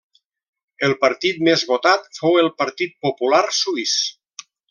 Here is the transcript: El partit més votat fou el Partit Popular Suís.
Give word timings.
El 0.87 0.95
partit 1.03 1.43
més 1.49 1.65
votat 1.73 2.09
fou 2.21 2.39
el 2.45 2.51
Partit 2.63 2.97
Popular 3.09 3.45
Suís. 3.61 3.95